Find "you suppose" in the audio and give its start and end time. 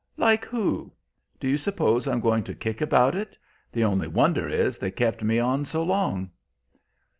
1.47-2.07